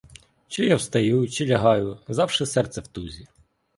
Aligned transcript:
Чи 0.47 0.65
я 0.65 0.75
встаю, 0.75 1.27
чи 1.27 1.45
лягаю— 1.47 1.99
завше 2.07 2.45
серце 2.45 2.81
в 2.81 2.87
тузі. 2.87 3.27